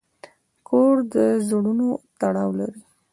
[0.67, 1.15] کور د
[1.47, 1.87] زړونو
[2.19, 2.81] تړاو لري.